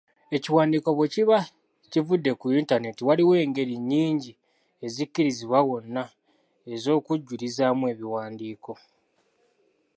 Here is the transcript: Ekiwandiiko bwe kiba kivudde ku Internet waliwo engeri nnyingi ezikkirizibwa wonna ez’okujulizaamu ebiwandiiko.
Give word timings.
Ekiwandiiko 0.35 0.89
bwe 0.97 1.07
kiba 1.13 1.39
kivudde 1.91 2.31
ku 2.39 2.45
Internet 2.61 2.97
waliwo 3.07 3.33
engeri 3.43 3.75
nnyingi 3.79 4.31
ezikkirizibwa 4.85 5.59
wonna 5.67 6.03
ez’okujulizaamu 6.73 7.83
ebiwandiiko. 7.93 8.73